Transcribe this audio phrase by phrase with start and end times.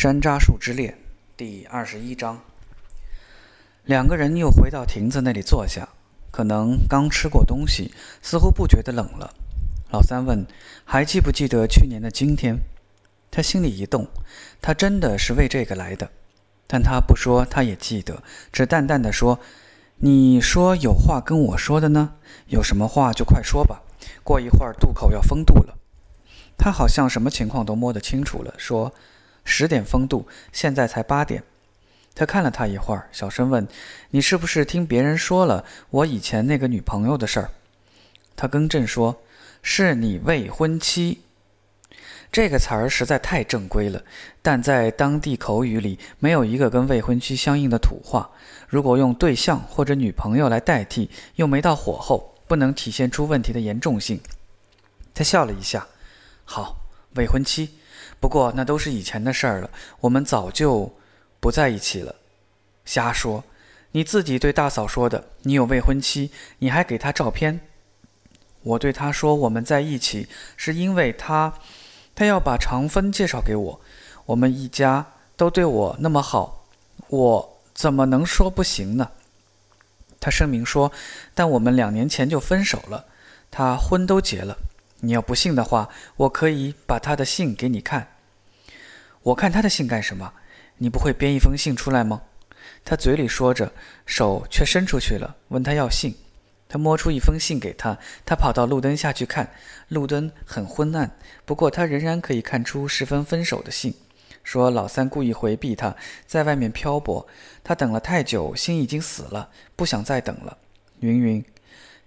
[0.00, 0.96] 山楂树之恋
[1.36, 2.40] 第二十一章。
[3.82, 5.88] 两个人又回到亭子那里坐下，
[6.30, 7.92] 可能刚吃过东西，
[8.22, 9.34] 似乎不觉得冷了。
[9.90, 10.46] 老三问
[10.86, 12.60] ：“还记不记得去年的今天？”
[13.28, 14.06] 他心里一动，
[14.62, 16.08] 他真的是为这个来的，
[16.68, 18.22] 但他不说，他也记得，
[18.52, 19.40] 只淡淡的说
[19.98, 22.12] ：“你说有话跟我说的呢？
[22.46, 23.82] 有什么话就快说吧。
[24.22, 25.76] 过一会儿渡口要封渡了。”
[26.56, 28.94] 他好像什么情况都摸得清楚了，说。
[29.48, 31.42] 十点风度，现在才八点。
[32.14, 33.66] 他看了他一会儿，小声问
[34.10, 37.50] ：“你是不是听别人说了我以前那个女朋友的事儿？”
[38.36, 39.22] 他更正说
[39.62, 41.22] ：“是你未婚妻。”
[42.30, 44.02] 这个词儿实在太正规了，
[44.42, 48.30] 但在当地口语里没有一个跟未婚妻相应的土话。
[48.68, 54.20] 如果用对象或者女朋友来代替，又没到火候，不能体现出问题的严重性。
[55.14, 55.86] 他笑了一下
[56.44, 56.76] ：“好，
[57.14, 57.70] 未婚妻。”
[58.20, 60.92] 不过那都是以前的事儿了，我们早就
[61.40, 62.14] 不在一起了。
[62.84, 63.44] 瞎说！
[63.92, 67.60] 你自己对大嫂说的，你有未婚妻，你还给她照片。
[68.62, 71.54] 我对她说我们在一起，是因为她，
[72.14, 73.80] 她要把长芬介绍给我。
[74.26, 76.66] 我们一家都对我那么好，
[77.08, 79.10] 我怎么能说不行呢？
[80.20, 80.90] 他声明说，
[81.32, 83.06] 但我们两年前就分手了，
[83.50, 84.58] 他婚都结了。
[85.00, 88.08] 你要不信的话，我可以把他的信给你看。
[89.22, 90.32] 我看他的信干什么？
[90.78, 92.22] 你不会编一封信出来吗？
[92.84, 93.72] 他嘴里说着，
[94.06, 96.14] 手却伸出去了，问他要信。
[96.68, 99.50] 他摸出一封信给他，他跑到路灯下去看，
[99.88, 101.10] 路灯很昏暗，
[101.44, 103.94] 不过他仍然可以看出十分分手的信。
[104.44, 105.94] 说老三故意回避他，
[106.26, 107.26] 在外面漂泊，
[107.64, 110.58] 他等了太久，心已经死了，不想再等了。
[111.00, 111.44] 云云，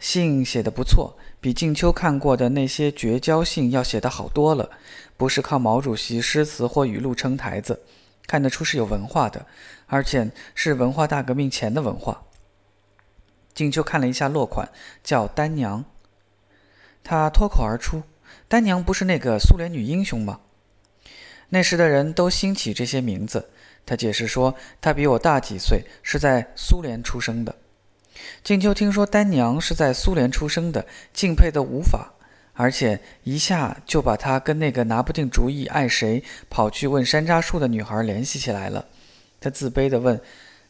[0.01, 1.17] 信写得不错。
[1.39, 4.69] 比静秋看过的那些绝交信要写得好多了，
[5.15, 7.81] 不是靠毛主席诗词或语录撑台子，
[8.27, 9.47] 看得出是有文化的，
[9.87, 12.23] 而且是文化大革命前的文化。
[13.53, 14.69] 静秋看了一下落款，
[15.03, 15.85] 叫丹娘。
[17.03, 18.03] 他脱口而出
[18.47, 20.41] ：“丹娘不是那个苏联女英雄吗？”
[21.49, 23.49] 那时的人都兴起这些名字。
[23.83, 27.55] 他解释说：“她比我大几岁，是在苏联出生的。”
[28.43, 32.13] 静秋听说丹娘是在苏联出生的，敬佩的无法，
[32.53, 38.85] 而且一下就把她跟那个拿不定主意爱谁、跑去问山楂树的女孩联系起来了。
[39.39, 40.21] 她自卑地问：“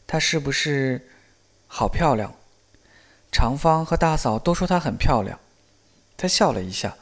[0.06, 1.08] 她是不是
[1.66, 2.34] 好漂亮？”
[3.32, 5.38] 长芳和大嫂都说她很漂亮。
[6.16, 6.96] 她笑了一下：“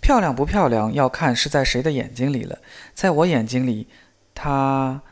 [0.00, 2.58] 漂亮不漂亮要看是在谁的眼睛里了。
[2.94, 3.88] 在我眼睛里，
[4.34, 5.02] 她……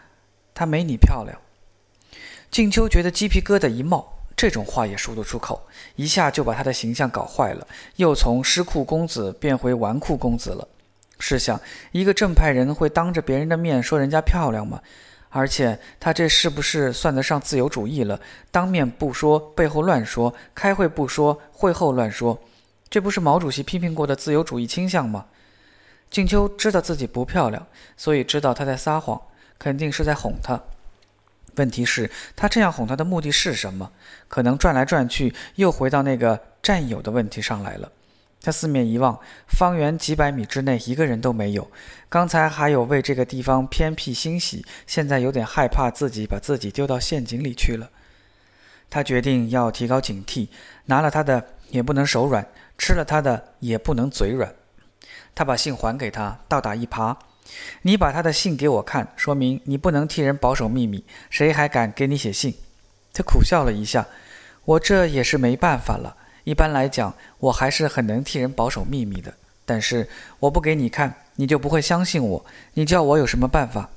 [0.55, 1.39] 她没你漂亮。”
[2.51, 4.20] 静秋觉得鸡皮疙瘩一冒。
[4.41, 5.61] 这种话也说得出口，
[5.97, 10.67] 一下就把他的形象搞坏了，又从诗库公子变回纨绔公子了。
[11.19, 11.61] 试想，
[11.93, 14.81] 一个正派人会当着别人的面说人家漂亮吗？
[15.29, 18.19] 而且他这是不是算得上自由主义了？
[18.51, 22.41] 当面不说，背后乱说；开会不说，会后乱说，
[22.89, 25.27] 这不是毛主席批评过的自由主义倾向吗？
[26.11, 29.21] 静秋知道自己不漂亮，所以知道他在撒谎，
[29.59, 30.59] 肯定是在哄他。
[31.61, 33.93] 问题是，他这样哄她的目的是什么？
[34.29, 37.93] 可能转来转去，又回到那个占有的问题上来了。
[38.41, 41.71] 他四面一望，方圆几百米之内一个人都没有。
[42.09, 47.91] 刚才还有为这个地方偏僻欣喜，现在有点害怕自己把自己丢到陷阱里去了。
[48.89, 50.49] 他决定要提高警惕，
[50.87, 52.47] 拿了他的也不能手软，
[52.79, 54.55] 吃了他的也不能嘴软。
[55.35, 57.15] 他把信还给他，倒打一耙。
[57.83, 61.05] 你把他的信给我看，说明你不能替人保守秘密。
[61.29, 62.55] 谁还敢给你写信？
[63.13, 64.07] 他苦笑了一下。
[64.65, 66.17] 我这也是没办法了。
[66.45, 69.33] 一般来讲，我还是很能替人保守秘密的。
[69.65, 70.09] 但是
[70.39, 72.45] 我不给你看，你就不会相信我。
[72.75, 73.89] 你叫我有什么办法？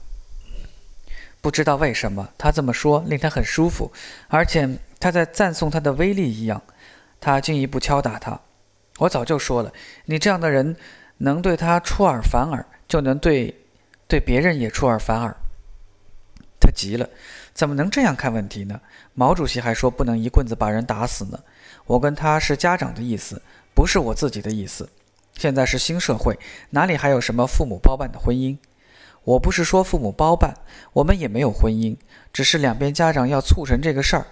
[1.42, 3.92] 不知道为什么，他这么说令他很舒服，
[4.30, 4.70] 而且
[5.00, 6.62] 他在赞颂他的威力一样。
[7.20, 8.40] 他进一步敲打他。
[9.00, 9.72] 我早就说了，
[10.06, 10.76] 你这样的人
[11.18, 12.66] 能对他出尔反尔。
[12.88, 13.54] 就能对，
[14.08, 15.36] 对别人也出尔反尔。
[16.60, 17.10] 他急了，
[17.54, 18.80] 怎么能这样看问题呢？
[19.14, 21.40] 毛主席还说不能一棍子把人打死呢。
[21.86, 23.42] 我跟他是家长的意思，
[23.76, 24.88] 不是我自己的意思。
[25.36, 26.40] 现在是新社会，
[26.70, 28.58] 哪里还有什么父母包办的婚姻？
[29.24, 30.54] 我不是说父母包办，
[30.94, 31.98] 我们也没有婚姻，
[32.32, 34.28] 只是两边家长要促成这个事儿。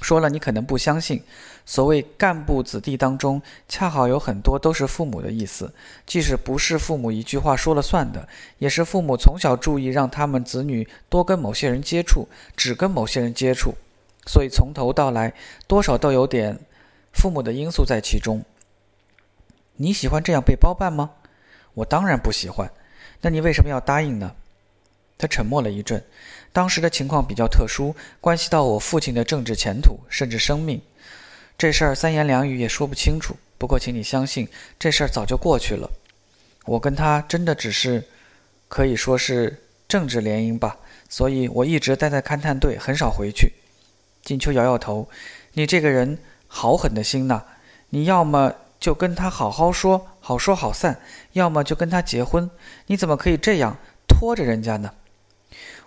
[0.00, 1.22] 说了你可能不相信，
[1.66, 5.72] 所谓干部子弟当中，恰好有很多都是父母的意思。
[6.06, 8.28] 即使不是父母一句话说了算的，
[8.58, 13.74] 也是父母从小注意让他们子女多跟某些人接触，只跟某些人接触。
[14.26, 15.34] 所以从头到来，
[15.66, 16.58] 多少都有点
[17.12, 18.44] 父母的因素在其中。
[19.76, 21.10] 你喜欢这样被包办吗？
[21.74, 22.70] 我当然不喜欢。
[23.20, 24.34] 那你为什么要答应呢？
[25.16, 26.04] 他沉默了一阵。
[26.52, 30.80] 当时的情况比较特殊，关系到我父亲的政治前途，甚至生命。
[31.56, 33.36] 这事儿三言两语也说不清楚。
[33.58, 34.48] 不过，请你相信，
[34.78, 35.90] 这事儿早就过去了。
[36.64, 38.04] 我跟他真的只是，
[38.68, 40.76] 可以说是政治联姻吧。
[41.08, 43.52] 所以我一直待在勘探队，很少回去。
[44.22, 45.08] 金秋摇摇头
[45.54, 47.42] ：“你这个人好狠的心呐！
[47.90, 50.94] 你要么就跟他好好说，好说好散；
[51.32, 52.48] 要么就跟他结婚。
[52.86, 54.92] 你怎么可以这样拖着人家呢？”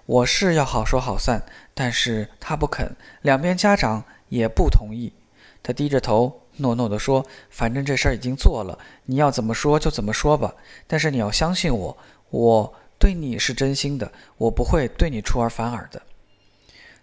[0.06, 1.44] 我是要好说好散，
[1.74, 5.14] 但是他不肯，两边家长也不同意。
[5.64, 10.54] 他低着头，诺诺地说：“反正这事儿已经做了，你要怎么说就怎么说吧。
[10.88, 11.98] 但是你要相信我，
[12.32, 16.02] 我对你是真心的，我不会对你出尔反尔的。”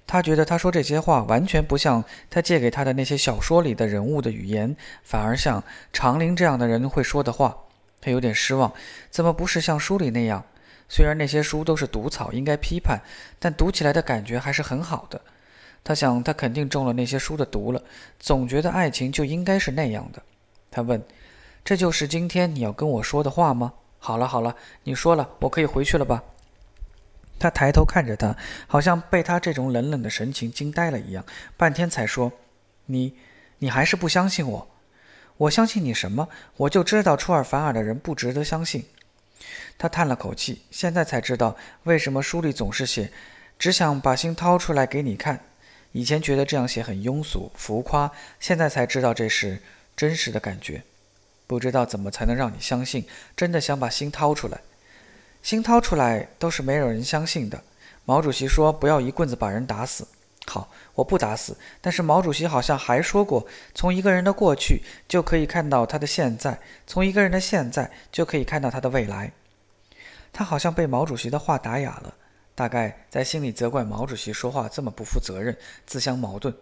[0.07, 4.75] 他觉得他说这些话完全不像他借给他的那些小说里的人物的语言，
[5.05, 5.63] 反而像
[5.93, 7.57] 长林这样的人会说的话。
[8.01, 8.73] 他有点失望，
[9.11, 10.45] 怎么不是像书里那样？
[10.89, 13.01] 虽然那些书都是毒草，应该批判，
[13.39, 15.21] 但读起来的感觉还是很好的。
[15.85, 17.83] 他想，他肯定中了那些书的毒了，
[18.19, 20.23] 总觉得爱情就应该是那样的。
[20.71, 21.03] 他问
[21.65, 24.55] ：“这就是今天你要跟我说的话吗？”好了好了，
[24.85, 26.23] 你说了，我可以回去了吧？
[27.39, 28.37] 他抬头看着他，
[28.67, 31.25] 好像被他这种冷冷的神情惊呆了一样，
[31.57, 32.33] 半天才说
[32.87, 33.17] ：“你，
[33.59, 34.69] 你还是不相信我？
[35.37, 36.29] 我相信你什么？
[36.57, 38.85] 我就知道出尔反尔的人不值得相信。”
[39.77, 43.11] 他叹了口气，现在才知道为什么书里总是写
[43.59, 45.41] “只想把心掏出来给你看”。
[45.93, 49.61] 以前觉得这样写很庸俗浮夸，现在才知道这是
[49.97, 50.83] 真实的感觉。
[51.47, 54.61] 不知道怎么才能让你相信，真的想把心掏出来。
[55.43, 57.63] 心掏出来都是没有人相信的。
[58.05, 60.07] 毛主席说不要一棍子把人打死。
[60.49, 61.57] 好，我不打死。
[61.81, 69.31] 但是毛主席好像还说过，从一个人的过去就可以看到他的现在，从一个人的现在就可以看到他的未来。
[70.33, 72.15] 他好像被毛主席的话打哑了，
[72.55, 75.57] 大概在心里责怪毛主席说话这么不负责任，
[75.87, 76.55] 自相矛盾。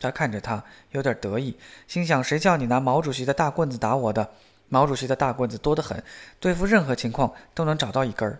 [0.00, 4.30] 他看着他，有点得意，心想：谁叫你拿毛主席的大棍子打我的？
[4.68, 6.02] 毛主席的大棍子多得很，
[6.38, 8.38] 对付任何情况都能找到一根儿。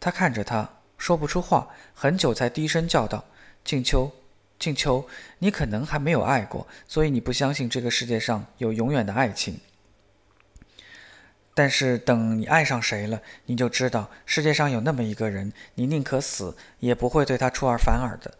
[0.00, 3.24] 他看着他，说不出话，很久才低声叫道
[3.68, 4.10] ：“静秋，
[4.58, 5.06] 静秋，
[5.40, 9.60] 你可能还没有爱过，所以你不相信这个世界上有永远的爱情。”
[11.52, 18.32] 但是等你爱上谁了，你就知道世界上有那么一个人，你宁可死也不会对他出尔反尔的。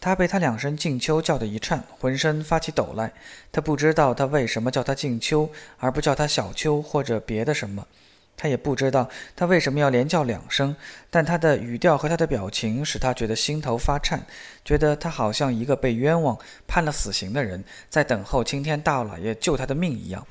[0.00, 3.12] 他被他两声静秋叫得一颤，浑身发起抖来。
[3.50, 7.88] 他不知道他为什么叫他静秋，而不叫他小秋或者别的什么。
[8.36, 10.76] 他也不知道他为什么要连叫两声，
[11.10, 14.26] 但他的语调和他的表情使他觉得心头发颤，
[14.64, 20.26] 觉得他好像一个被冤枉、判了死刑的人，在等候青天大老爷救他的命一样。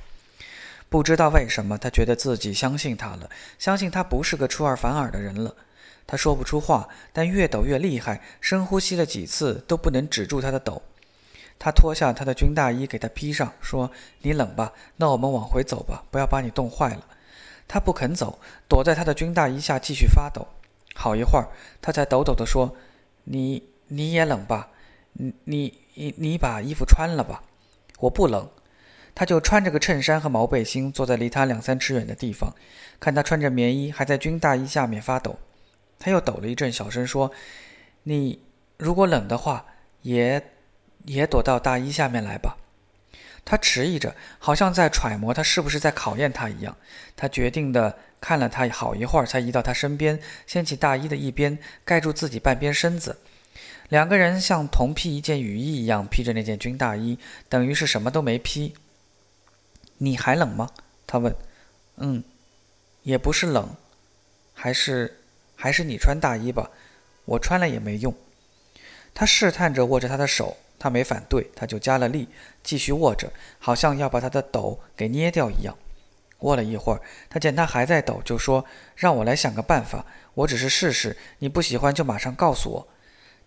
[0.87, 5.55] 不知道为什么，他觉得自己相信他了，相信他不是个出尔反尔的人了。
[6.05, 10.83] 他说不出话，但越抖越厉害，深呼吸了几次都不能止住他的抖。
[11.57, 13.89] 他脱下他的军大衣给他披上，说
[14.21, 14.71] ：“你冷吧？
[14.97, 17.03] 那我们往回走吧，不要把你冻坏了。”
[17.67, 20.47] 他不肯走，躲在他的军大衣下继续发抖。
[20.93, 21.49] 好一会儿，
[21.81, 22.75] 他才抖抖地说
[23.25, 24.69] ：“你你也冷吧？
[25.13, 27.43] 你你你你把衣服穿了吧。”
[27.99, 28.49] 我不冷。
[29.13, 32.53] 他就穿着个衬衫和毛背心，坐在离他两三尺远的地方，
[32.99, 35.37] 看他穿着棉衣，还在军大衣下面发抖。
[35.97, 37.31] 他又抖了一阵，小声说
[38.03, 38.41] ：“你
[38.77, 39.65] 如果冷的话，
[40.01, 40.51] 也
[41.05, 42.57] 也躲到大衣下面来吧。”
[43.45, 46.75] 他迟疑着，好像在揣摩他是不是在考验他一样。
[47.15, 53.19] 他决定的看了他好一会儿，才移到他身边，掀起大衣的一边，盖住自己半边身子。
[53.89, 58.73] 两个人像同披一件雨衣一样披着那件军大衣，等于是什么都没披。
[59.99, 60.71] 你还冷吗？
[61.05, 61.33] 他问。
[61.97, 62.23] 嗯，
[63.03, 63.75] 也不是冷，
[64.53, 65.19] 还是
[65.55, 66.71] 还是你穿大衣吧，
[67.25, 68.13] 我穿了也没用。
[69.13, 72.29] 他试探着握着他的手，他没反对，他就加了力，
[72.61, 75.75] 继续握着，好像要把他的抖给捏掉一样。
[76.41, 78.63] 握了一会儿，他见他还在抖，就说
[78.95, 82.87] ：“让我来想个办法，我只是试试，你不喜欢就马上告诉我。”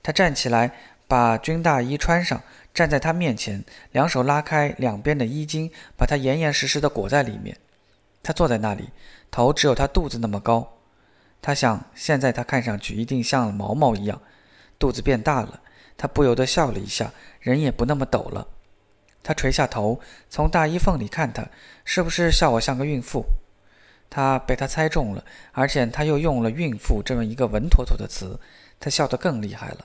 [0.02, 0.72] 他站起来，
[1.06, 2.42] 把军大衣穿上。
[2.74, 7.56] 站在他面前，两手拉开两边的衣襟，把他严严实实地裹在里面。
[8.20, 8.88] 他坐在那里，
[9.30, 10.78] 头只有他肚子那么高。
[11.40, 14.20] 他想，现在他看上去一定像毛毛一样，
[14.76, 15.60] 肚子变大了。
[15.98, 18.48] 他不由得笑了一下，人也不那么抖了。
[19.22, 20.00] 他垂下头，
[20.30, 21.46] 从大衣缝里看他，
[21.84, 23.26] 是不是笑我像个孕妇？
[24.08, 28.40] 他被他猜中了，而且他又用了“孕妇”这么一个稳妥妥的词，
[28.80, 29.84] 他笑得更厉害了。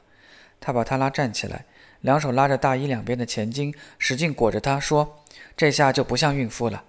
[0.62, 1.65] 他把他拉站起来。
[2.00, 5.24] 两手拉着大衣两边的前襟，使劲裹着他，说
[5.55, 6.84] ：“这下就不像孕妇了。”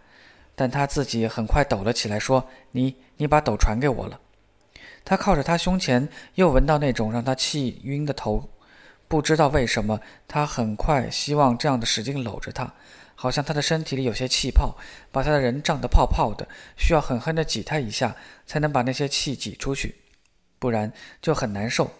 [0.56, 4.20] 但他自己很快抖了起来，说：“你，你把抖传给我了。”
[5.04, 8.48] 他靠着他胸前，又闻到那种让他气晕的头。
[9.14, 12.74] 不知道为什么，他很快希望这样的使劲搂着他，
[13.14, 14.76] 好像他的身体里有些气泡，
[15.12, 19.94] 把他的人胀得泡泡的，需要狠狠地挤他一下，才能把那些气挤出去，
[20.58, 20.92] 不然
[21.22, 21.92] 就很难受。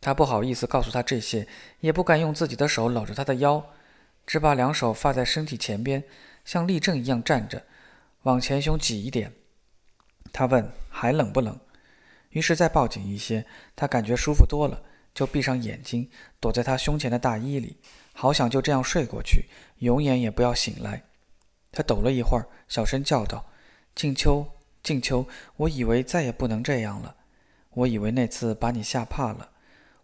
[0.00, 1.48] 他不好意思告诉他这些，
[1.80, 3.66] 也不敢用自己的手搂着他的腰，
[4.24, 6.04] 只把两手放在身体前边，
[6.44, 7.64] 像立正一样站着，
[8.22, 9.32] 往前胸挤一点。
[10.32, 11.58] 他问：“还冷不冷？”
[12.30, 14.80] 于是再抱紧一些，他感觉舒服多了，
[15.16, 17.78] 就闭上眼睛，躲在他胸前的大衣里，
[18.12, 19.46] 好想就这样睡过去，
[19.78, 21.04] 永远也不要醒来。
[21.72, 23.46] 他抖了一会儿，小声叫道
[23.96, 24.46] ：“静秋，
[24.82, 27.16] 静秋，我以为再也不能这样了，
[27.70, 29.52] 我以为那次把你吓怕了。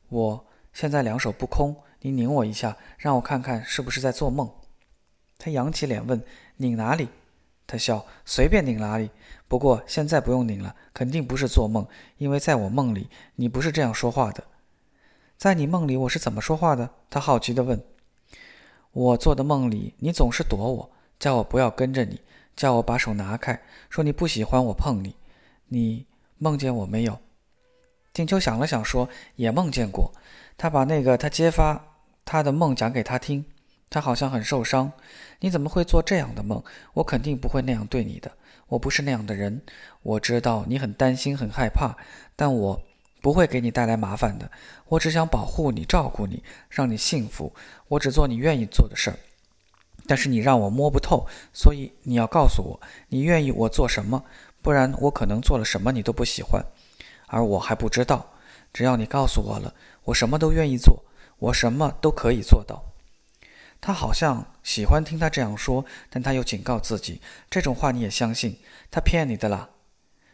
[0.09, 4.51] 我现在两手不空，你拧我一下，让我看看是不是在做梦。”
[5.37, 6.25] 他扬起脸问
[6.57, 7.11] ：“拧哪里？”
[7.69, 9.11] 他笑：“随便拧哪里。”
[9.47, 14.43] 不过现在不用拧了，肯定不是做梦，因为在我梦里，你不是这样说话的。
[15.43, 16.89] 在你梦里，我是怎么说话的？
[17.11, 17.83] 他好奇地问。
[18.93, 22.21] 我做的梦里，你总是躲我，叫我不要跟着你，
[22.55, 25.17] 叫我把手拿开，说你不喜欢我碰你。
[25.67, 26.07] 你
[26.39, 27.19] 梦见我没有？
[28.13, 30.13] 静秋想了想，说也梦见过。
[30.57, 31.85] 他把那个他揭发
[32.25, 33.45] 他的梦讲给他听，
[33.91, 34.93] 他好像很受伤。
[35.41, 36.63] 你怎么会做这样的梦？
[36.95, 38.31] 我肯定不会那样对你的。
[38.69, 39.61] 我不是那样的人，
[40.03, 41.97] 我知道你很担心、很害怕，
[42.37, 42.81] 但我
[43.23, 44.51] 不会给你带来麻烦的。
[44.89, 47.55] 我只想保护你、照顾你，让你幸福。
[47.89, 49.17] 我只做你愿意做的事儿。
[50.07, 54.25] 但是你让我摸不透，所以你要告诉我你愿意我做什么，
[54.61, 56.63] 不然我可能做了什么你都不喜欢，
[57.29, 58.35] 而我还不知道。
[58.73, 59.73] 只要你告诉我了，
[60.05, 61.05] 我什么都愿意做，
[61.39, 62.85] 我什么都可以做到。
[63.81, 68.59] 他好像喜欢听他这样说，但他又警告自己：这种话你也相信？
[68.91, 69.71] 他骗你的啦！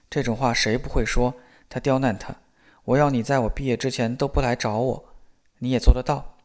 [0.09, 1.35] 这种话谁不会说？
[1.69, 2.35] 他刁难他：
[2.89, 5.05] 我要你在我毕业之前都不来找我，
[5.59, 6.39] 你也做得到？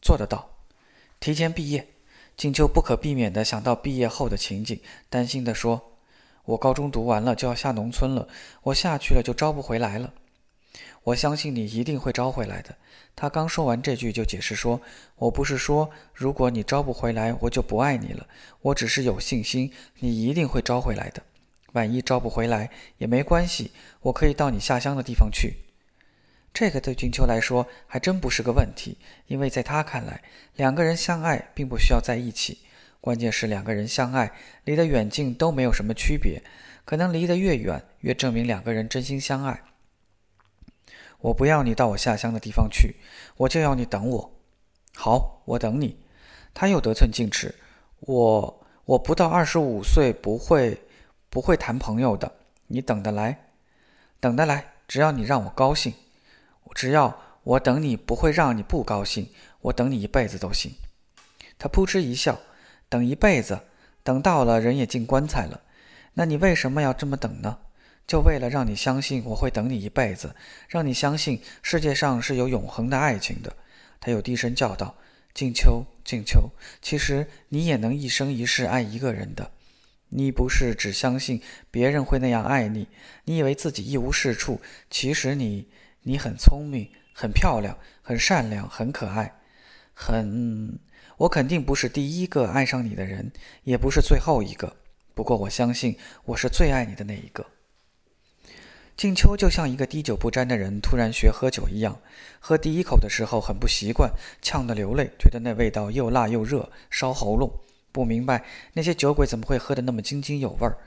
[0.00, 0.50] 做得到。
[1.18, 1.88] 提前毕业，
[2.36, 5.96] 静秋不可避免地想到毕业后的情景，担心地说：
[6.44, 8.28] 我高中读完了就要下农村了，
[8.62, 10.14] 我下去了就招不回来了。
[11.02, 12.76] 我相信你一定会招回来的。
[13.16, 14.80] 他刚说完这句，就解释说
[15.18, 18.28] ：“我不是说如果你招不回来，我就不爱你了。
[18.60, 21.20] 我只是有信心，你一定会招回来的。
[21.72, 25.56] 万一招不回来也没关系，我可以到你下乡的地方去。”
[26.52, 30.22] 这个对君秋来说还真不是个问题，因为在他看来，
[30.56, 32.58] 两个人相爱并不需要在一起，
[33.00, 34.32] 关键是两个人相爱
[34.64, 36.42] 离得远近都没有什么区别，
[36.84, 39.62] 可能离得越远，越证明两个人真心相爱。
[41.20, 42.96] 我不要你到我下乡的地方去，
[43.36, 44.32] 我就要你等我。
[44.94, 45.98] 好，我等你。
[46.52, 47.54] 他又得寸进尺。
[48.00, 50.80] 我我不到二十五岁不会
[51.28, 52.32] 不会谈朋友的。
[52.66, 53.38] 你等得来？
[54.18, 54.72] 等得来。
[54.88, 55.94] 只要你让我高兴，
[56.74, 59.28] 只要我等你不会让你不高兴，
[59.60, 60.72] 我等你一辈子都行。
[61.58, 62.40] 他扑哧一笑。
[62.88, 63.60] 等一辈子，
[64.02, 65.60] 等到了人也进棺材了。
[66.14, 67.58] 那你为什么要这么等呢？
[68.04, 70.34] 就为了让你相信我会等你一辈子，
[70.68, 73.56] 让你相信世界上是有永恒的爱情的。
[74.00, 74.96] 他又低声叫道
[75.32, 76.50] ：“静秋，静秋，
[76.82, 79.52] 其实你也能一生一世爱一个人的。
[80.08, 82.88] 你不是只相信别人会那样爱你，
[83.26, 84.60] 你以为自己一无是处。
[84.90, 85.68] 其实你，
[86.02, 89.40] 你很聪明，很漂亮，很善良，很可爱，
[89.92, 90.78] 很……
[91.18, 93.30] 我肯定不是第一个爱上你的人，
[93.64, 94.76] 也不是最后一个。
[95.14, 97.44] 不过我相信我是最爱你的那一个。”
[98.96, 102.00] 静秋就像一个滴酒不沾的人突然学喝酒一样，
[102.38, 104.10] 喝第一口的时候很不习惯，
[104.42, 107.50] 呛得流泪，觉得那味道又辣又热，烧喉咙。
[107.92, 110.78] 不明白那些酒鬼怎么会喝得那么津津有味儿，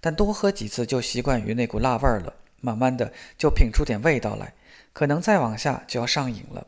[0.00, 4.54] 但多喝几次就习惯于那股辣味儿了，慢慢的就品出点味道来，
[4.98, 6.66] 可能再往下就要上瘾了。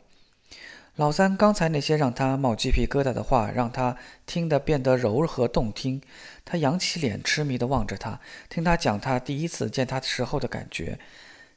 [0.94, 6.00] 老三刚才那些让他冒鸡皮疙瘩的话，让他听得变得柔和动听。
[6.44, 11.00] 他扬起脸，痴迷地望着他，听他讲他第一次见他时候的感觉，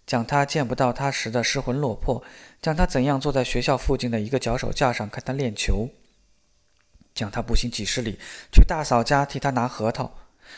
[0.08, 2.24] 讲他见不到他时的失魂落魄，
[2.60, 5.90] 讲他怎样坐在学校附近的一个脚手架上看他练球，
[7.14, 8.18] 讲他步行几十里
[8.52, 10.12] 去大嫂家替他拿核桃，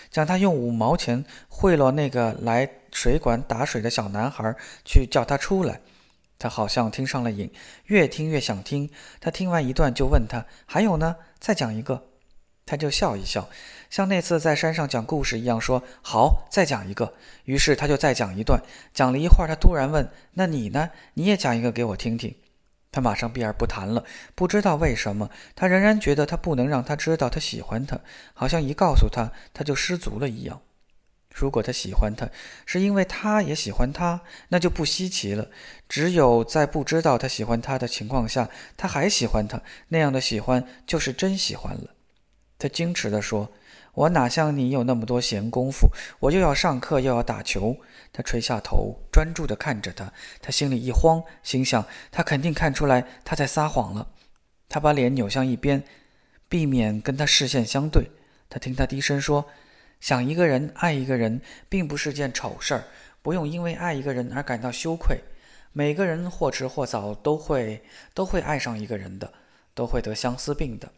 [0.09, 4.55] 讲他用五毛钱贿赂那个来水管打水的小男孩
[4.85, 5.81] 去叫他出来。
[6.37, 7.51] 他好像听上了瘾，
[7.85, 8.89] 越听越想听。
[9.19, 11.15] 他听完一段就问他：“还有呢？
[11.39, 12.07] 再讲一个。”
[12.67, 13.47] 他就笑一笑，
[13.91, 17.13] 像那次在山上讲故事一样说：“好，再讲一个。”
[17.45, 18.59] 于是他就再讲一段。
[18.91, 20.89] 讲了一会儿，他突然问：“那你呢？
[21.13, 22.35] 你也讲一个给我听听。”
[22.91, 24.03] 他马上避而不谈了。
[24.33, 27.99] 不知道为什么，他仍然觉得他不能让他知道他喜欢他，
[28.33, 30.61] 好像一告诉他，他就失足了一样。
[31.37, 32.29] 如果他喜欢他，
[32.65, 35.49] 是因为他也喜欢他，那就不稀奇了。
[35.89, 41.89] 只有在不知道他喜欢他的情况下，他还喜欢他，那样的喜欢就是真喜欢了。
[42.57, 43.51] 他矜持地说
[43.93, 45.89] ：“我哪像你有那么多闲工夫？
[46.21, 47.75] 我又要上课，又要打球。”
[48.13, 50.13] 他垂下头，专注地看着他。
[50.41, 54.07] 他心里一慌，心想他肯定看出来他在撒谎了。
[54.69, 55.83] 他把脸扭向一边，
[56.47, 58.09] 避免跟他视线相对。
[58.49, 59.45] 他听他低声说。
[59.99, 62.83] 想一个人，爱一个人，并不是件丑事儿，
[63.21, 65.19] 不用因为爱一个人而感到羞愧。
[65.73, 67.81] 每个人或迟或早都会
[68.13, 69.33] 都会爱上一个人的，
[69.73, 70.89] 都会得相思病的。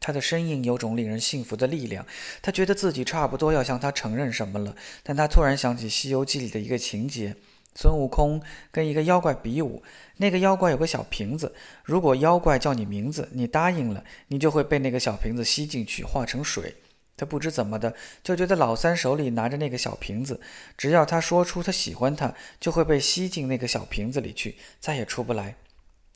[0.00, 2.06] 他的身影有种令人信服的力量。
[2.40, 7.36] 他觉得自己差不多要向他承认什么了，但他突然想起《西游记》里的一个情节：
[7.74, 8.42] 孙悟空
[8.72, 9.82] 跟一个妖怪比武，
[10.16, 11.54] 那个妖怪有个小瓶子，
[11.84, 16.74] 如果妖怪叫你名字，你答应了，你就会被那个小瓶子吸进去，化成水。
[17.20, 20.40] 他不知怎么的，就觉得老三手里拿着那个小瓶子，
[20.74, 25.54] 只要他说出他喜欢他，就会被吸进那个小瓶子里去，再也出不来。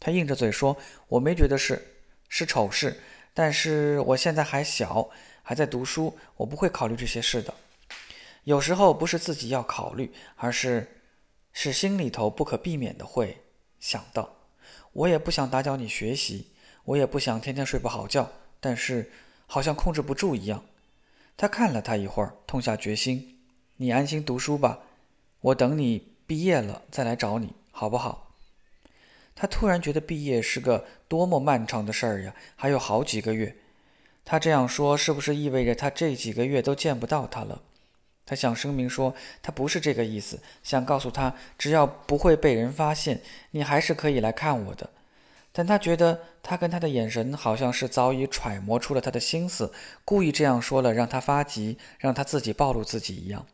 [0.01, 0.75] 他硬着嘴说
[1.09, 1.99] ：“我没觉得是
[2.31, 2.99] 是丑事，
[3.35, 5.11] 但是我现在还小，
[5.43, 7.53] 还在读书，我不会考虑这些事的。
[8.45, 11.03] 有时候不是自己要考虑，而是
[11.53, 13.43] 是心里头不可避免的会
[13.79, 14.35] 想到。
[14.95, 16.49] 我也不想打搅你学习，
[16.85, 19.13] 我也不想天天睡不好觉，但是
[19.47, 20.65] 好像控制不住一样。”
[21.37, 23.39] 他看了他一会儿，痛下决心
[23.79, 24.81] ：“你安心读书吧，
[25.41, 28.33] 我等你毕业了再来找你，好不好？”
[29.35, 33.57] 他突然觉得毕业是个多么漫长的事儿呀，还有好几个月。
[34.25, 37.61] 他这样说，是不是意味着他这几个月都见不到他了？
[38.25, 44.89] 他想声明说，他不是这个意思，想告诉他，只要不会被人发现，你还是可以来看我的。
[45.57, 49.73] 但他觉得，他跟他的眼神好像是早已揣摩出了他的心思，
[50.05, 53.47] 故意这样说了，让他发急，让他自己暴露自己一样。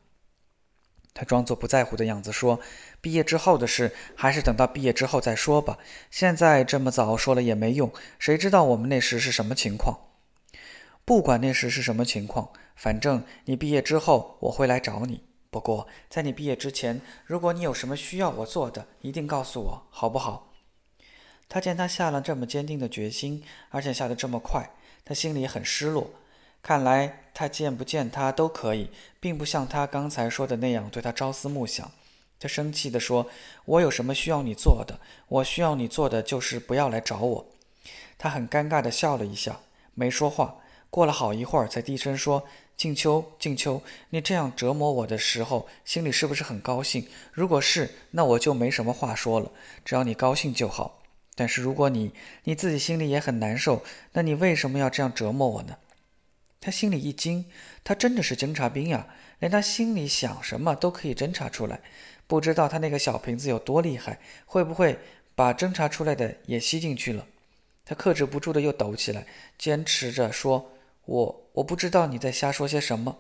[1.13, 2.59] 他装作不在乎的样子说
[3.03, 5.77] ：“毕业之后的事，还是等到毕业之后再说吧。
[6.11, 9.99] 现在这么早说了也没用，谁知道我们那时是什么情况？
[11.05, 15.25] 不管那时是什么情况，反正你毕业之后我会来找你。
[15.51, 20.47] 不过在你毕业之前，如果你有什么需要我做的，一定告诉我，好不好？”
[21.51, 24.71] 他见他下了这么坚定的决心，而且下得这么快，
[25.05, 26.13] 他心里很失落。
[26.63, 31.91] 看来他见不见他都可以，并不像他刚才说的那样对他朝思暮想。
[32.39, 33.29] 他生气地说
[33.67, 35.01] ：“我有什么需要你做的？
[35.27, 37.47] 我需要你做的就是不要来找我。”
[38.17, 39.59] 他很尴尬地笑了一下，
[39.95, 40.57] 没说话。
[40.89, 42.45] 过了好一会儿，才低声说
[42.77, 47.09] ：“静秋，静秋，你这样折磨我的时候，心里是不是很高兴？
[47.33, 49.51] 如果是，那我就没什么话说了。
[49.85, 50.99] 只要你高兴就好。”
[51.35, 52.13] 但是如果你
[52.45, 55.79] 你自己心里也很难受，那你为什么要这样折磨我呢？
[56.61, 57.47] 他心里一惊，
[57.83, 59.07] 他真的是侦察兵呀，
[59.39, 61.81] 连他心里想什么都可以侦察出来。
[62.27, 64.99] 不知道他那个小瓶子有多厉害，会不会
[65.35, 67.27] 把侦察出来的也吸进去了？
[67.85, 69.27] 他克制不住的又抖起来，
[69.59, 70.71] 坚持着说
[71.07, 73.19] ：“我我不知道你在瞎说些什么。”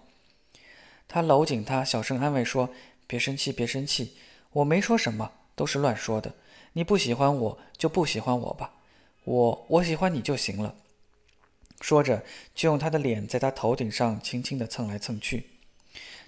[1.08, 2.70] 他搂紧他，小声安慰说
[3.08, 4.16] ：“别生气，别生气，
[4.52, 6.34] 我没说什么，都是乱说的。”
[6.72, 8.74] 你不喜欢我就不喜欢我吧，
[9.24, 10.74] 我我喜欢你就行了。
[11.80, 12.22] 说着，
[12.54, 15.46] 就用他的脸在他头顶上轻轻地蹭来蹭去。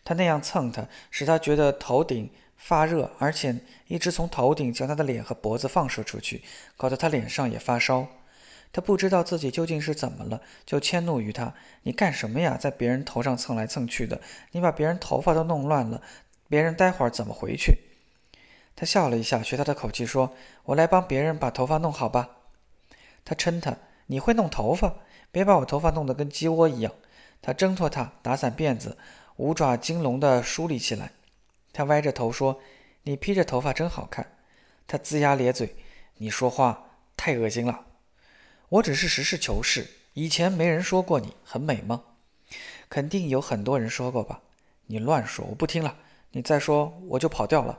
[0.05, 6.43] 他那样蹭他，使他觉得头顶发热，而且一直从头顶将他的脸和脖子放射出去，
[6.77, 8.09] 搞得他脸上也发烧。
[8.73, 14.21] 他不知道自己究竟是怎么了，就迁怒于他：“你干什么呀，在别人头上蹭来蹭去的？
[14.53, 16.01] 你把别人头发都弄乱了，
[16.49, 17.77] 别人待会儿怎么回去？”
[18.75, 22.31] 他笑了一下，学他的口气说：“我来帮别人把头发弄好吧。”
[23.25, 24.97] 他嗔他：“你会弄头发？
[25.31, 26.93] 别把我头发弄得跟鸡窝一样。”
[27.43, 28.97] 他挣脱他，打散辫子，
[29.37, 31.13] 五爪金龙的梳理起来。
[31.73, 32.61] 他歪着头说
[33.03, 34.37] ：“你披着头发真好看。”
[34.87, 35.77] 他龇牙咧嘴
[36.19, 37.87] ：“你说话太恶心了。”
[38.71, 39.87] 我只是实事求是。
[40.15, 42.03] 以前没人说过你很美吗？
[42.89, 44.41] 肯定有很多人说过吧？
[44.87, 45.97] 你乱说，我不听了。
[46.33, 47.79] 你再说，我就跑掉了。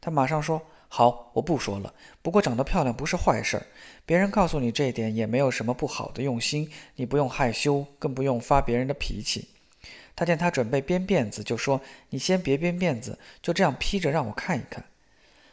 [0.00, 1.94] 他马上说：“好，我不说了。
[2.22, 3.66] 不过长得漂亮不是坏事儿，
[4.06, 6.70] 别人告诉你这一点也没有什么不好的用心。
[6.96, 9.48] 你不用害羞，更不用发别人的脾气。”
[10.16, 14.84] 他见他准备编辫子，就说：“你先别编辫子，就这样披着让我看一看。”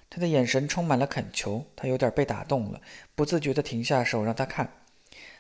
[0.10, 2.81] 他的眼神充满了恳求，他有点被打动了，
[3.15, 4.71] 不自觉地停下手让他看。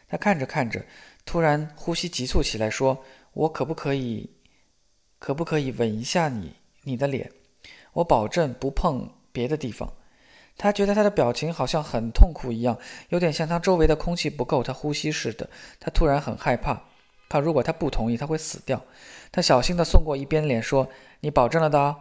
[0.09, 0.85] 他看着看着，
[1.25, 4.29] 突然呼吸急促起来，说：“我可不可以，
[5.19, 7.31] 可不可以吻一下你，你的脸？”
[7.97, 9.91] 我保证不碰别的地方。
[10.55, 12.77] 他觉得他的表情好像很痛苦一样，
[13.09, 15.49] 有点像他周围的空气不够他呼吸似的。
[15.79, 16.81] 他突然很害怕，
[17.29, 18.83] 怕如果他不同意，他会死掉。
[19.31, 20.89] 他小心地送过一边脸，说
[21.21, 21.95] ：“你保证了的。”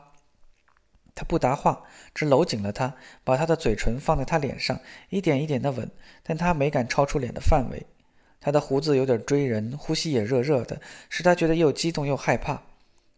[1.14, 1.82] 他不答话，
[2.14, 4.78] 只搂紧了他，把他的嘴唇放在他脸上，
[5.08, 5.90] 一点一点地吻，
[6.22, 7.86] 但他没敢超出脸的范围。
[8.40, 12.62] 他的胡子有点追人，呼吸也热热的，使他觉得又激动又害怕。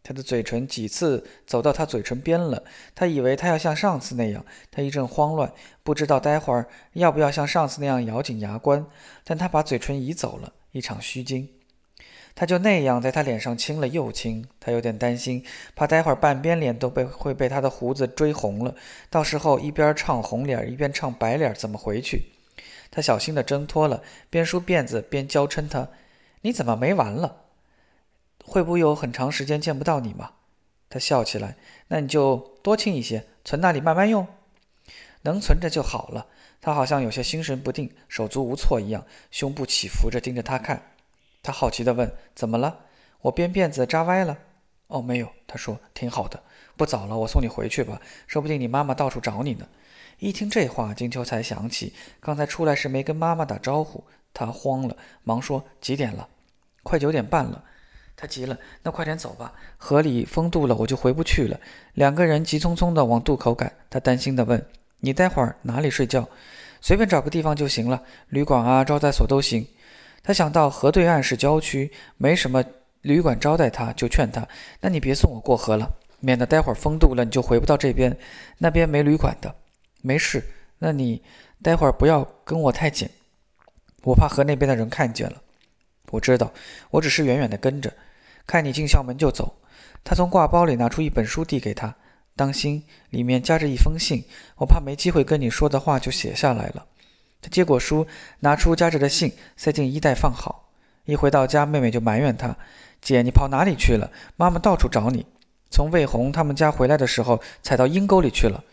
[0.09, 8.87] 他的嘴唇几次走到他嘴唇边了，他以为他要像上次那样，他一阵慌乱，不知道待会儿要不要像上次那样咬紧牙关。
[9.23, 11.47] 但他把嘴唇移走了，一场虚惊。
[12.35, 15.45] 他就那样在他脸上亲了又亲，他有点担心，
[15.77, 18.75] 怕待会儿半边脸都被会被他的胡子追红了，
[19.11, 22.33] 到时候一边唱红脸一边唱白脸怎么回去？
[22.91, 25.91] 他小心地挣脱了，边梳辫子边娇嗔他
[26.41, 27.43] ：“你怎么没完了？
[28.49, 30.33] 会不会有很长时间见不到你吗？”
[30.91, 31.55] 他笑起来
[31.89, 34.27] ：“那你就多亲一些，存那里慢慢用，
[35.23, 36.27] 能存着就好了。”
[36.61, 40.83] 他好像有些心神不定，手足无措一样，胸部起伏着盯着他看。
[41.41, 42.81] 他好奇地问：“怎么了？
[43.21, 44.37] 我编辫子扎歪了
[44.89, 46.43] ？”“哦，没有。”他说，“挺好的。
[46.77, 48.01] 不早了，我送你回去吧。
[48.27, 49.69] 说不定你妈妈到处找你呢。”
[50.19, 54.03] 一听这话，金秋才想起刚才出来时没跟妈妈打招呼，
[54.35, 56.29] 他慌了，忙说：“几点了
[56.83, 57.63] ？”“快九点半了。”
[58.21, 61.61] 他急了：“那快点走吧，河里封渡了，我就回不去了。”
[61.95, 63.73] 两个人急匆匆地往渡口赶。
[63.89, 64.61] 他担心地问
[64.99, 66.29] ：“你待会儿哪里睡觉？
[66.81, 69.65] 随便找个地方就行了，旅馆啊，招待所都行。”
[70.21, 72.65] 他想到河对岸是郊区，没什么
[73.03, 74.45] 旅馆招待他，就劝他
[74.83, 78.19] ：“那你别送我过河了，免得待会儿封渡了你就回不到这边，
[78.59, 79.55] 那边没旅馆的。
[80.03, 80.45] ”“没事，
[80.81, 81.23] 那你
[81.63, 83.09] 待会儿不要跟我太紧，
[84.03, 85.41] 我怕河那边的人看见了。
[86.11, 86.53] ”“我知道，
[86.91, 87.93] 我只是远远的跟着，
[88.49, 89.55] 看你进校门就走。”
[90.03, 91.95] 他从挂包里拿出一本书递给他
[92.35, 94.25] ：“当心，里面夹着一封信，
[94.57, 96.85] 我怕没机会跟你说的话就写下来了。”
[97.41, 98.07] 他接过书，
[98.41, 100.71] 拿出夹着的信，塞进衣袋放好。
[101.05, 102.57] 一回到家，妹妹就埋怨他
[103.01, 104.11] ：“姐，你跑哪里去了？
[104.37, 105.25] 妈妈到处找你。
[105.71, 108.65] 从魏红他们家回来的时候，踩到阴沟里去了。”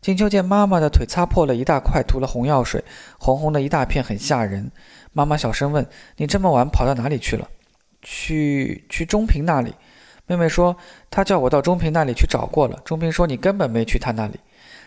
[0.00, 2.84] 金秋见妈妈的腿擦破了一大块，涂了红药水，
[3.18, 4.70] 红红的一大片，很吓人。
[5.12, 5.84] 妈妈小声问
[6.16, 7.48] ：“你这么晚跑到哪里去了
[8.02, 9.74] ？”“去去中平那里。”
[10.26, 10.76] 妹妹说
[11.10, 12.78] ：“他叫我到中平那里去找过了。
[12.84, 14.38] 中平说你根本没去他那里。”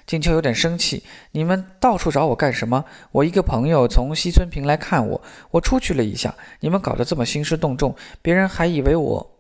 [0.06, 2.84] 静秋有点生气：“你们到处找我干什么？
[3.12, 5.22] 我一个朋友从西村平来看我，
[5.52, 6.34] 我出去了一下。
[6.60, 9.32] 你们搞得这么兴师动众，别人还以为我……”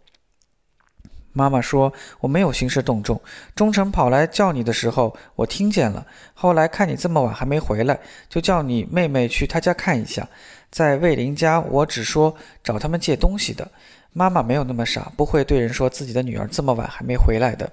[1.33, 3.19] 妈妈说：“我没有兴师动众。
[3.55, 6.05] 忠诚跑来叫你的时候，我听见了。
[6.33, 10.27] 后来看你这么晚还没回来，就叫你妹妹去他家看一下。
[10.71, 13.69] 在魏林家，我只说找他们借东西的。
[14.13, 17.71] 妈妈没有那么傻，不会对人说自己的女儿这么晚还没回来的。”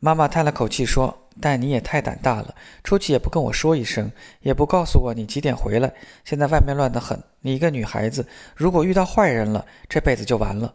[0.00, 1.18] 妈妈叹了口气说。
[1.40, 5.90] 但你也太胆大了，出去也不跟我说一声，也不告诉我你几点回来。
[6.26, 10.74] 现在外面乱得很，你一个女孩子，如果遇到坏人了，这辈子就完了。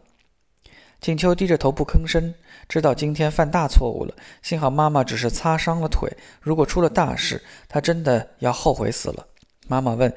[1.00, 2.34] 景秋低着头不吭声，
[2.68, 4.12] 知道今天犯大错误了。
[4.42, 9.24] 幸好妈妈只是擦伤了腿，如果出了大事，她真的要后悔死了。
[9.68, 10.12] 妈妈问：“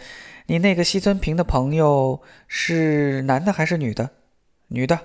[0.52, 4.10] 你那个西村平的朋友是男的还是女的
[4.68, 5.00] ？”“女的。”“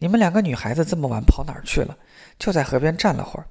[0.00, 1.94] 你们两个女孩子这么晚跑哪儿去了
[2.40, 3.44] ？”“就在河边站了会儿。”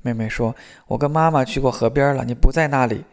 [0.00, 0.56] 妹妹说
[0.88, 3.04] ：“我跟妈妈去过河边了，你不在那里。”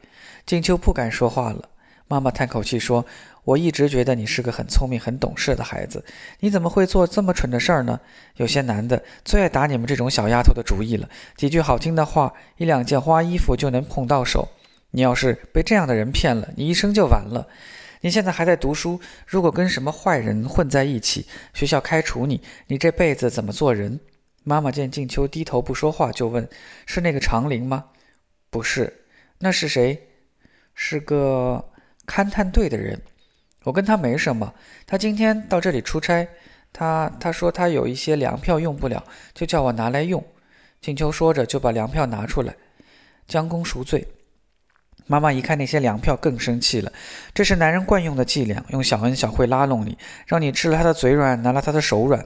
[0.48, 1.68] 静秋不敢说话了。
[2.08, 3.06] 妈妈叹口气说
[3.44, 6.06] ：“我一直觉得你是个很聪明、很懂事的孩子，
[6.40, 8.00] 你怎么会做这么蠢的事儿呢？
[8.38, 11.10] 有些男的最爱打你们这种小丫头的主意了。
[11.36, 14.48] 几句好听的话，一两件花衣服就能碰到手。
[14.96, 17.46] 你要是被这样的人骗了，你一生就完了。
[18.00, 24.00] 你现在还在读书，如果跟什么坏人混在一起，学校开除你，你这辈子怎么做人？”
[24.46, 26.48] 妈妈见静秋低头不说话，就问
[26.88, 27.84] ：“是那个长林吗
[28.50, 29.02] ？”“不是，
[29.40, 30.02] 那是谁
[30.74, 31.62] ？”“是个
[32.08, 32.98] 勘探队的人。
[33.64, 34.54] 我跟他没什么。
[34.88, 36.26] 他今天到这里出差，
[36.72, 39.04] 他他说他有一些粮票用不了，
[39.34, 40.24] 就叫我拿来用。”
[40.80, 42.56] 静秋说着就把粮票拿出来，
[43.28, 44.08] 将功赎罪。
[45.08, 46.92] 妈妈一看那些粮票，更生气了。
[47.34, 52.26] 这是男人惯用的伎俩，用小恩小惠拉拢你，让你吃了他的嘴软，拿了他的手软。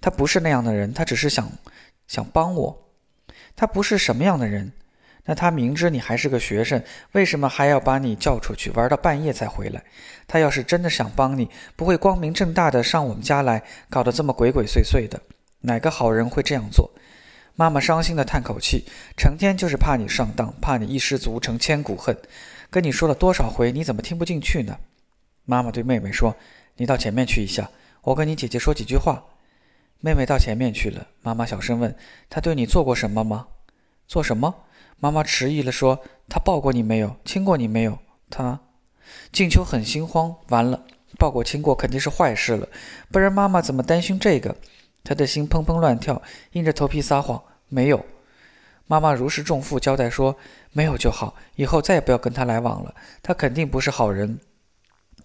[0.00, 1.50] 他不是那样的人，他只是想
[2.06, 2.88] 想帮我。
[3.54, 4.72] 他不是什么样的人？
[5.26, 6.82] 那他明知你还是个学生，
[7.12, 9.84] 为什么还要把你叫出去玩到半夜才回来？
[10.26, 15.20] 他要是真的想帮你，不会光明正大的上我们家来，搞得这么鬼鬼祟祟的。
[15.60, 16.90] 哪个好人会这样做？
[17.54, 18.84] 妈妈伤心的叹口气，
[19.16, 22.16] 成天就是怕你上当，怕你一失足成千古恨。
[22.70, 24.78] 跟你说了多少回，你怎么听不进去呢？
[25.44, 26.36] 妈妈对妹妹说
[26.76, 27.68] ：“你到前面去一下，
[28.02, 29.24] 我跟你姐姐说几句话。”
[30.00, 31.08] 妹妹到前面去了。
[31.20, 31.94] 妈妈小声问
[32.30, 33.48] ：“她对你做过什么吗
[34.08, 34.54] ？”“做什么？”
[34.98, 37.16] 妈妈迟疑了说：“她抱过你没有？
[37.24, 37.98] 亲过你没有？”
[38.30, 38.60] 她，
[39.32, 40.34] 静秋很心慌。
[40.48, 40.84] 完了，
[41.18, 42.68] 抱过亲过肯定是坏事了，
[43.10, 44.56] 不然妈妈怎么担心这个？
[45.02, 46.20] 他的心砰砰乱跳，
[46.52, 48.04] 硬着头皮撒谎：“没有。”
[48.86, 50.36] 妈妈如释重负，交代说
[50.72, 52.94] ：“没有就好，以后再也不要跟他来往了。
[53.22, 54.38] 他肯定不是好人。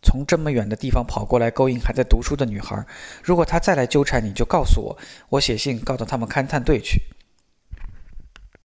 [0.04, 2.86] 从这么远的地方跑过来勾引还在读书的女孩，
[3.24, 4.98] 如果他再来纠缠你，就告诉我，
[5.30, 7.02] 我写信告到他们勘探队去。”